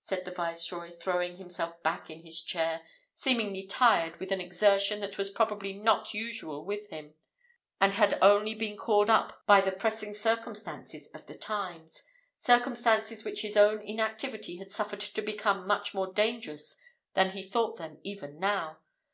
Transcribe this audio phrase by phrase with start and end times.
[0.00, 2.80] said the viceroy, throwing himself back in his chair,
[3.12, 7.12] seemingly tired with an exertion that was probably not usual with him,
[7.78, 12.02] and had only been called up by the pressing circumstances of the times
[12.38, 16.78] circumstances which his own inactivity had suffered to become much more dangerous
[17.12, 18.78] than he thought them even now.